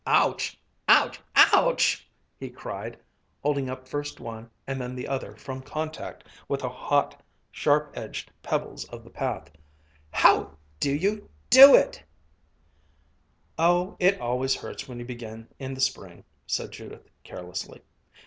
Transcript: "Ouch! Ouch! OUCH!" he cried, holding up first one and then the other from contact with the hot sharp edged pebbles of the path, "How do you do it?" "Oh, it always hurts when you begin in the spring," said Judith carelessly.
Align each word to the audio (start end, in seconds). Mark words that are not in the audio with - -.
"Ouch! 0.07 0.59
Ouch! 0.87 1.19
OUCH!" 1.35 2.09
he 2.39 2.49
cried, 2.49 2.97
holding 3.43 3.69
up 3.69 3.87
first 3.87 4.19
one 4.19 4.49
and 4.65 4.81
then 4.81 4.95
the 4.95 5.07
other 5.07 5.35
from 5.35 5.61
contact 5.61 6.25
with 6.47 6.61
the 6.61 6.69
hot 6.69 7.21
sharp 7.51 7.95
edged 7.95 8.31
pebbles 8.41 8.85
of 8.85 9.03
the 9.03 9.11
path, 9.11 9.51
"How 10.09 10.57
do 10.79 10.91
you 10.91 11.29
do 11.51 11.75
it?" 11.75 12.01
"Oh, 13.59 13.95
it 13.99 14.19
always 14.19 14.55
hurts 14.55 14.87
when 14.87 14.97
you 14.97 15.05
begin 15.05 15.47
in 15.59 15.75
the 15.75 15.81
spring," 15.81 16.23
said 16.47 16.71
Judith 16.71 17.07
carelessly. 17.23 17.83